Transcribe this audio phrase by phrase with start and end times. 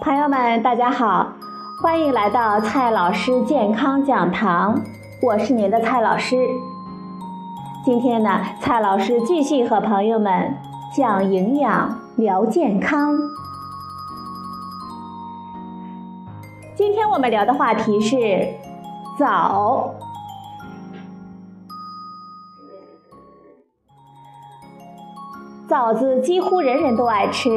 [0.00, 1.30] 朋友们大家好，
[1.82, 4.80] 欢迎来到蔡老师健康讲堂，
[5.20, 6.38] 我是您的蔡老师。
[7.84, 10.56] 今天呢，蔡老师继续和朋友们
[10.96, 13.14] 讲营养、聊健康。
[16.74, 18.48] 今天我们聊的话题是
[19.18, 19.94] 枣。
[25.68, 27.50] 枣子几乎人人都爱吃，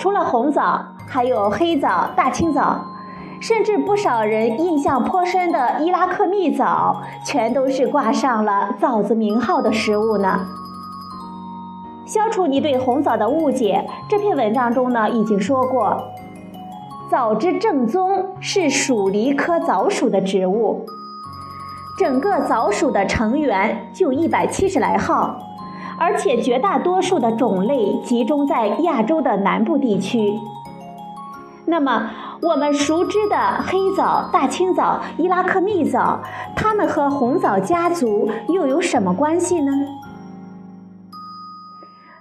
[0.00, 2.86] 除了红枣，还有黑枣、大青枣，
[3.40, 10.46] 甚至不少人印象颇深的伊拉克蜜枣，全都是挂上了枣子名号的食物呢。
[12.06, 16.00] 消除你对红枣的误解，这篇文章中呢已经说过，
[17.10, 20.86] 枣之正宗是鼠梨科枣属的植物，
[21.98, 25.36] 整个枣属的成员就一百七十来号。
[25.98, 30.32] 而且绝大多数的种类集中在亚洲的南部地区。
[31.70, 32.10] 那么，
[32.42, 36.20] 我们熟知的黑枣、大青枣、伊拉克蜜枣，
[36.56, 39.72] 它们和红枣家族又有什么关系呢？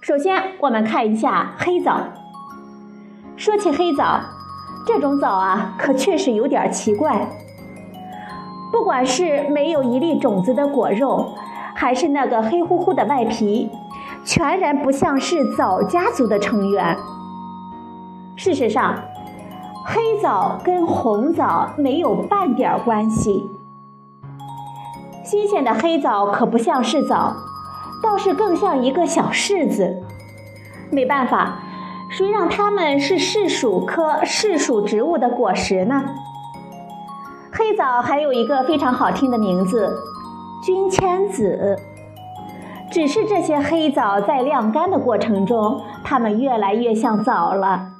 [0.00, 2.00] 首先，我们看一下黑枣。
[3.36, 4.20] 说起黑枣，
[4.86, 7.28] 这种枣啊，可确实有点奇怪。
[8.72, 11.34] 不管是没有一粒种子的果肉。
[11.76, 13.68] 还是那个黑乎乎的外皮，
[14.24, 16.96] 全然不像是枣家族的成员。
[18.36, 18.94] 事实上，
[19.86, 23.50] 黑枣跟红枣没有半点关系。
[25.22, 27.34] 新鲜的黑枣可不像是枣，
[28.02, 30.02] 倒是更像一个小柿子。
[30.90, 31.60] 没办法，
[32.10, 36.02] 谁让它们是柿属科柿属植物的果实呢？
[37.52, 39.94] 黑枣还有一个非常好听的名字。
[40.62, 41.78] 君千子，
[42.90, 47.93] 只是这些黑枣在晾干的过程中，它们越来越像枣了。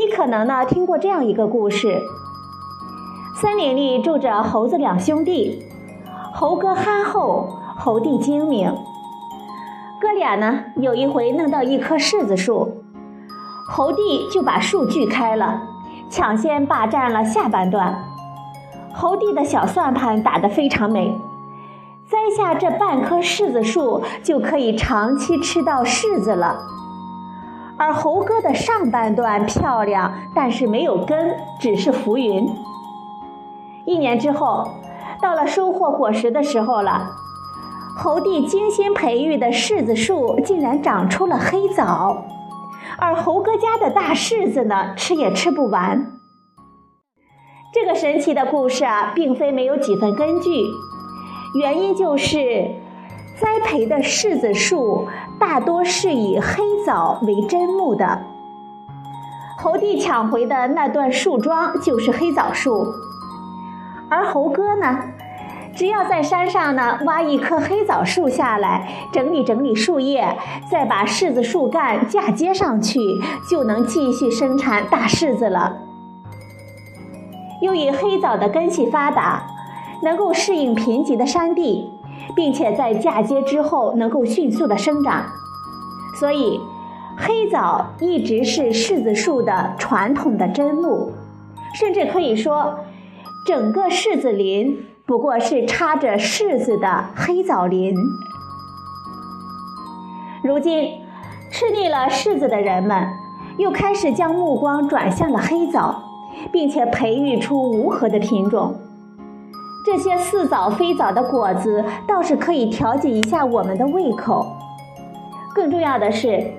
[0.00, 2.00] 你可能呢听过这样一个故事：
[3.36, 5.62] 森林里住着猴子两兄弟，
[6.32, 8.74] 猴哥憨厚，猴弟精明。
[10.00, 12.82] 哥俩呢有一回弄到一棵柿子树，
[13.68, 15.60] 猴弟就把树锯开了，
[16.08, 18.02] 抢先霸占了下半段。
[18.94, 21.14] 猴弟的小算盘打得非常美，
[22.08, 26.58] 栽下这半棵柿子树就可以长期吃到柿子了。
[27.80, 32.46] 而猴哥的上半段漂亮，但是没有根，只是浮云。
[33.86, 34.68] 一年之后，
[35.22, 37.08] 到了收获果实的时候了，
[37.96, 42.26] 猴弟精心培育的柿子树竟然长出了黑枣，
[42.98, 46.12] 而猴哥家的大柿子呢，吃也吃不完。
[47.72, 50.50] 这个神奇的故事啊，并非没有几分根据，
[51.58, 52.72] 原因就是
[53.40, 55.08] 栽培的柿子树
[55.40, 58.20] 大多是以黑枣为砧木的。
[59.56, 62.94] 猴弟抢回的那段树桩就是黑枣树，
[64.10, 64.98] 而猴哥呢，
[65.74, 70.36] 只要在山上呢挖一棵黑枣树下来，整理整理树叶，
[70.70, 73.00] 再把柿子树干嫁接上去，
[73.48, 75.78] 就能继续生产大柿子了。
[77.62, 79.42] 又以黑枣的根系发达，
[80.02, 81.92] 能够适应贫瘠的山地，
[82.34, 85.26] 并且在嫁接之后能够迅速的生长，
[86.18, 86.60] 所以
[87.16, 91.12] 黑枣一直是柿子树的传统的真木，
[91.74, 92.80] 甚至可以说，
[93.46, 97.94] 整个柿子林不过是插着柿子的黑枣林。
[100.42, 100.92] 如今，
[101.50, 103.08] 吃腻了柿子的人们，
[103.58, 106.04] 又开始将目光转向了黑枣。
[106.52, 108.74] 并且培育出无核的品种，
[109.84, 114.46] 这些似枣非枣的果子倒是可以调节一下我们的胃口。
[115.54, 116.52] 更重要的是，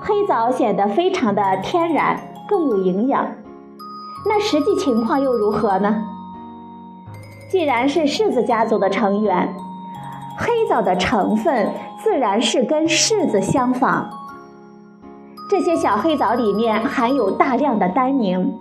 [0.00, 2.18] 黑枣显得非常的天然，
[2.48, 3.26] 更有营养。
[4.26, 6.04] 那实际情况又如何呢？
[7.50, 9.54] 既然是柿子家族的成员，
[10.36, 11.70] 黑枣的成分
[12.02, 14.10] 自然是跟柿子相仿。
[15.50, 18.52] 这些小黑枣里面含有大量的单宁。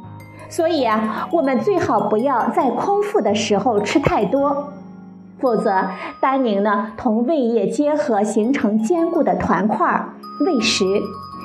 [0.50, 4.70] 所以啊，我们最好不要在空腹的时候吃太多，
[5.40, 5.84] 否则
[6.22, 10.14] 单宁呢同胃液结合形成坚固的团块儿
[10.46, 10.86] 胃食，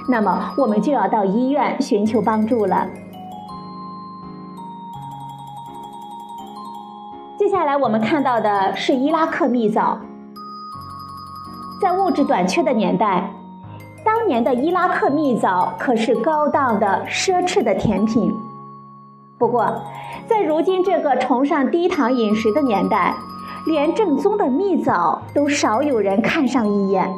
[0.08, 2.86] 那么我们就要到医院寻求帮助了。
[7.38, 9.98] 接下来我们看到的是伊拉克蜜枣，
[11.82, 13.30] 在物质短缺的年代，
[14.04, 18.32] 当年的伊拉克蜜枣可是高档的奢侈的甜品。
[19.42, 19.82] 不过，
[20.28, 23.16] 在如今这个崇尚低糖饮食的年代，
[23.66, 27.12] 连正宗的蜜枣都少有人看上一眼。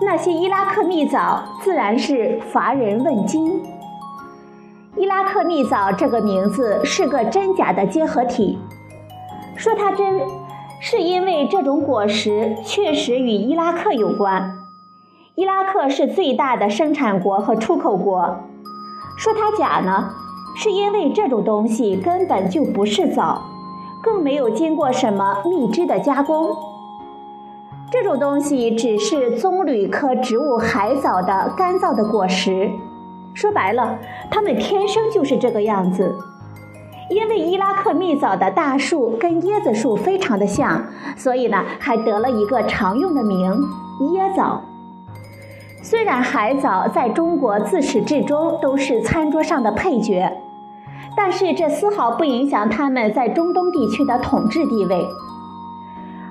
[0.00, 3.60] 那些伊拉克蜜枣自然是乏人问津。
[4.94, 8.56] 伊拉克蜜枣这个名字是个真假的结合体。
[9.56, 10.20] 说它真，
[10.80, 14.56] 是因为这种果实确实与伊拉克有关。
[15.34, 18.36] 伊拉克是最大的生产国和出口国。
[19.16, 20.10] 说它假呢，
[20.60, 23.40] 是因为这种东西根本就不是枣，
[24.02, 26.50] 更没有经过什么蜜汁的加工。
[27.92, 32.68] 这种东西只是棕榈科植物海藻的干燥的果实。
[33.34, 33.96] 说白了，
[34.32, 36.12] 它们天生就是这个样子。
[37.08, 40.84] 因为伊拉克蜜枣的大树跟椰子树非常的像，
[41.16, 43.56] 所以呢，还得了一个常用的名——
[44.12, 44.60] 椰枣。
[45.80, 50.30] 虽然海藻在中国自始至终都是餐桌上的配角，
[51.20, 55.04] 但是这丝毫不影响他们在中东地区的统治地位。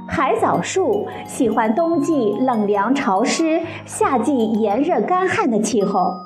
[0.07, 6.22] 海藻树喜欢冬季冷凉潮湿，夏季炎热干旱的气候。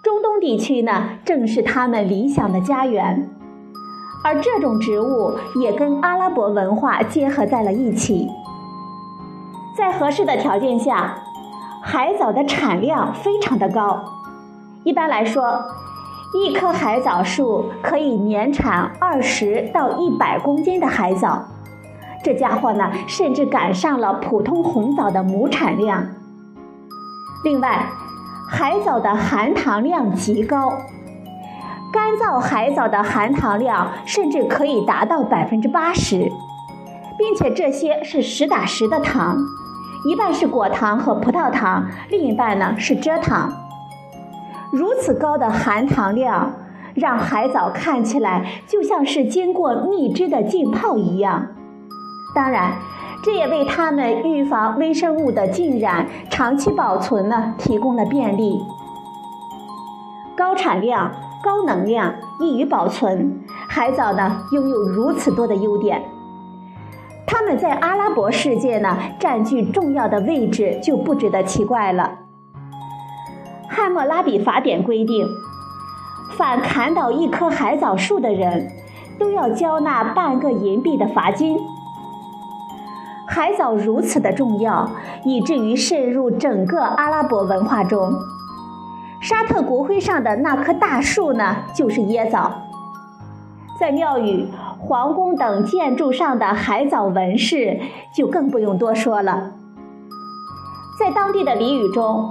[0.00, 3.28] 中东地区呢，正是他们理想的家园，
[4.22, 8.28] 而这种植物也跟阿拉伯文化结合在了一起。
[9.76, 11.16] 在合适的条件下，
[11.82, 14.04] 海藻的产量非常的高。
[14.84, 15.60] 一般来说，
[16.34, 21.44] 一棵海藻树可以年产二十到一百公斤的海藻，
[22.24, 26.04] 这家伙呢，甚至赶上了普通红枣的亩产量。
[27.44, 27.86] 另外，
[28.50, 30.72] 海藻的含糖量极高，
[31.92, 36.32] 干燥海藻的含糖量甚至可以达到百分之八十，
[37.16, 39.38] 并且这些是实打实的糖，
[40.04, 43.52] 一半是果糖和葡萄糖，另一半呢是蔗糖。
[44.74, 46.52] 如此高的含糖量，
[46.94, 51.46] 让海藻看起来就像是经过蜜汁的浸泡一样。
[52.34, 52.72] 当然。
[53.22, 58.60] 这也为它们预防微生物的浸染、长期保存呢提供了便利。
[60.36, 61.10] 高产量、
[61.42, 66.02] 高能量、易于保存，海藻呢拥有如此多的优点，
[67.26, 72.23] 它们在阿拉伯世界呢占据重要的位置就不值得奇怪了。
[73.68, 75.26] 汉谟拉比法典规定，
[76.36, 78.70] 凡砍倒一棵海藻树的人，
[79.18, 81.58] 都要交纳半个银币的罚金。
[83.26, 84.88] 海藻如此的重要，
[85.24, 88.12] 以至于渗入整个阿拉伯文化中。
[89.20, 92.52] 沙特国徽上的那棵大树呢，就是椰枣。
[93.80, 94.46] 在庙宇、
[94.78, 97.80] 皇宫等建筑上的海藻纹饰
[98.14, 99.52] 就更不用多说了。
[101.00, 102.30] 在当地的俚语中，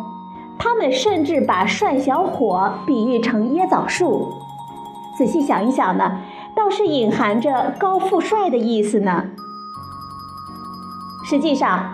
[0.64, 4.32] 他们甚至把帅小伙比喻成椰枣树。
[5.18, 6.20] 仔细想一想呢，
[6.56, 9.26] 倒是隐含着高富帅的意思呢。
[11.26, 11.90] 实际上，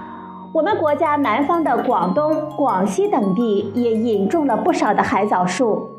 [0.54, 5.99] 我们国家南方的广东、广西等地也引种了不少的海藻树，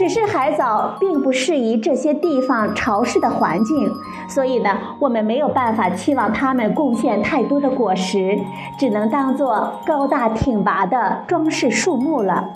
[0.00, 3.92] 只是海藻并不适宜这些地方潮湿的环境，
[4.30, 8.38] 所以呢，我们没有办法期望它们贡献太多的果实，
[8.78, 12.48] 只能当做高大挺拔的装饰树木了。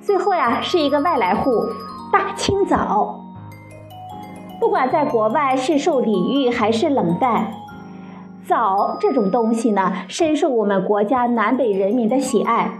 [0.00, 1.50] 最后呀，是一个外来户——
[2.12, 3.24] 大青枣。
[4.60, 7.48] 不管在国外是受礼遇还是冷淡。
[8.46, 12.70] 枣这种东西呢，深受我们国家南北人民的喜爱，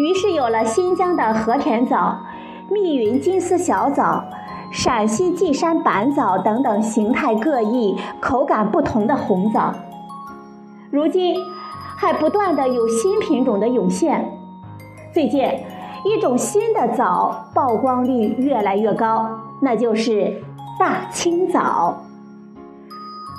[0.00, 2.20] 于是有了新疆的和田枣、
[2.70, 4.24] 密云金丝小枣、
[4.72, 9.72] 陕西稷山板枣等等形态各异、口感不同的红枣。
[10.90, 11.36] 如今
[11.96, 14.28] 还不断的有新品种的涌现。
[15.12, 15.48] 最近，
[16.04, 19.28] 一种新的枣曝光率越来越高，
[19.60, 20.42] 那就是
[20.78, 22.02] 大青枣。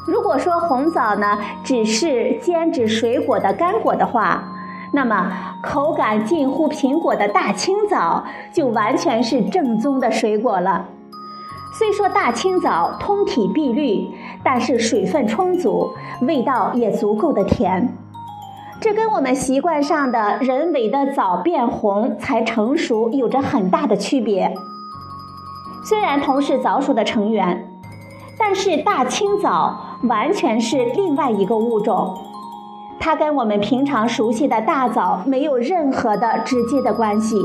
[0.08, 4.42] 如果说红枣呢只是兼指水果的干果的话，
[4.91, 10.86] 那么口感近乎苹果的大青枣就完全是正宗的水果了。
[11.77, 14.08] 虽说大青枣通体碧绿，
[14.44, 15.91] 但是水分充足，
[16.22, 17.96] 味道也足够的甜。
[18.79, 24.53] 这跟我们习惯上的人为的枣变红才成熟有着很大的区别。
[25.84, 27.74] 虽然同是枣属的成员。
[28.39, 32.15] 但是大青枣完全是另外一个物种，
[33.00, 37.38] 它跟我们平常熟悉的大枣没有任何的直接的关系。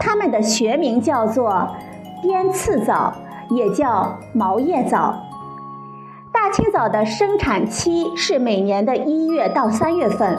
[0.00, 1.68] 它们的学名叫做
[2.22, 3.12] 滇刺枣，
[3.50, 5.14] 也叫毛叶枣。
[6.32, 10.38] 大青枣的生产期是每年的一月到三月份，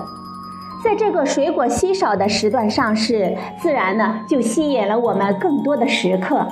[0.84, 6.46] 在这个水果稀少的时段上市，自然呢就吸引了我们更多的食客。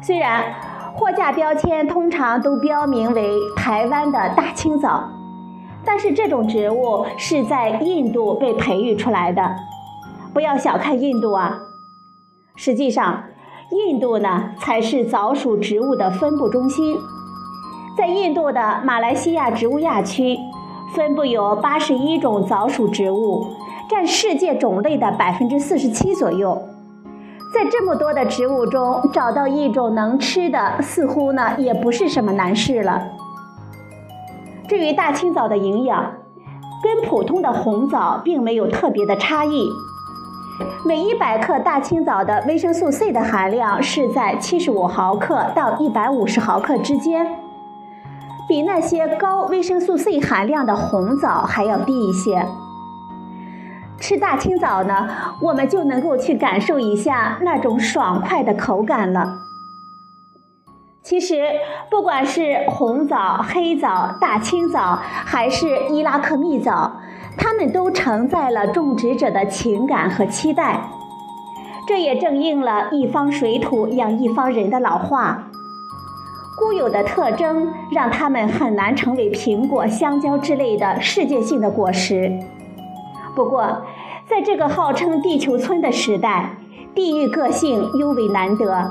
[0.00, 0.44] 虽然。
[0.92, 5.04] 货架标签通常都标明为台湾的大青枣，
[5.84, 9.56] 但是这种植物是在印度被培育出来的。
[10.32, 11.58] 不要小看印度啊！
[12.56, 13.24] 实际上，
[13.70, 16.96] 印度呢才是早属植物的分布中心。
[17.98, 20.38] 在印度的马来西亚植物亚区，
[20.94, 23.46] 分布有八十一种早属植物，
[23.88, 26.62] 占世界种类的百分之四十七左右。
[27.52, 33.08] 在这么多的植物中，找到一种能吃的，似乎呢也不是什么难事了。
[34.70, 36.12] 至于大青枣的营养，
[36.80, 39.68] 跟普通的红枣并没有特别的差异。
[40.86, 47.26] 每一百克大青枣的维生素 C 的含量是在七十五毫克到一百五十毫克之间，
[48.48, 52.46] 比那些高维生素 C 含量的红枣还要低一些。
[53.98, 55.08] 吃大青枣呢，
[55.42, 59.49] 我们就能够去感受一下那种爽快的口感了。
[61.10, 61.42] 其实，
[61.90, 67.00] 不管是红枣、黑枣、大青枣，还是伊拉克蜜枣。
[67.36, 70.80] 它们都承载了种植者的情感和期待，
[71.84, 75.48] 这也正应了“一方水土养一方人”的老话。
[76.56, 82.38] 固有的特征让它们很难成为苹果、香蕉之类的世界性的果实。
[83.34, 83.82] 不过，
[84.28, 86.50] 在这个号称“地球村”的时代，
[86.94, 88.88] 地域个性尤为难得。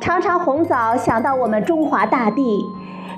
[0.00, 2.64] 尝尝红枣，想到我们中华大地；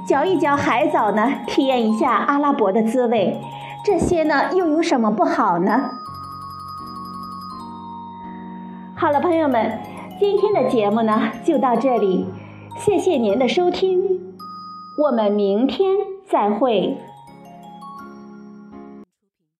[0.06, 3.40] 嚼一嚼海藻呢，体验一下阿拉伯的滋味。
[3.84, 5.90] 这些呢，又有什么不好呢？
[8.96, 9.80] 好了，朋友们，
[10.18, 12.26] 今天的节目呢就到这里，
[12.76, 14.34] 谢谢您的收听，
[14.96, 15.96] 我们明天
[16.28, 16.98] 再会。